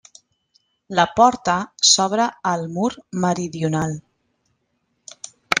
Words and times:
La 0.99 1.05
porta 1.19 1.57
s'obre 1.91 2.27
al 2.55 2.67
mur 2.79 2.89
meridional. 3.27 3.97